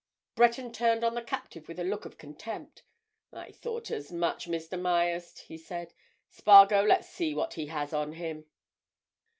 [0.33, 2.81] Breton turned on the captive with a look of contempt.
[3.31, 4.71] "I thought as much, Mr.
[4.81, 5.93] Myerst," he said.
[6.27, 8.45] "Spargo, let's see what he has on him."